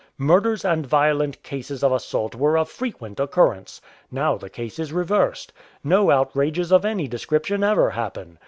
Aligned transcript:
Murders 0.17 0.65
and 0.65 0.87
violent 0.87 1.43
cases 1.43 1.83
of 1.83 1.91
assault 1.91 2.33
were 2.33 2.57
of 2.57 2.67
frequent 2.67 3.19
occurrence. 3.19 3.79
Now 4.09 4.35
the 4.35 4.49
case 4.49 4.79
is 4.79 4.91
reversed. 4.91 5.53
No 5.83 6.09
outrages 6.09 6.71
of 6.71 6.83
any 6.85 7.07
description 7.07 7.63
ever 7.63 7.91
happen. 7.91 8.39